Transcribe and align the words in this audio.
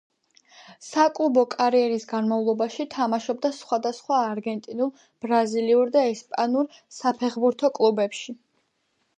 საკლუბო 0.85 1.41
კარიერის 1.53 2.07
განმავლობაში 2.13 2.87
თამაშობდა 2.95 3.51
სხვადასხვა 3.57 4.23
არგენტინულ, 4.31 4.91
ბრაზილიურ 5.27 5.95
და 5.99 6.07
ესპანურ 6.15 6.73
საფეხბურთო 7.01 7.73
კლუბებში. 7.81 8.37